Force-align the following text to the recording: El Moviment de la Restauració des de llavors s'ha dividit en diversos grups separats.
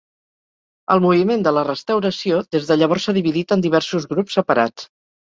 El 0.95 1.03
Moviment 1.03 1.43
de 1.49 1.53
la 1.59 1.65
Restauració 1.69 2.41
des 2.57 2.73
de 2.73 2.81
llavors 2.83 3.09
s'ha 3.11 3.19
dividit 3.23 3.57
en 3.59 3.67
diversos 3.71 4.13
grups 4.17 4.43
separats. 4.43 4.95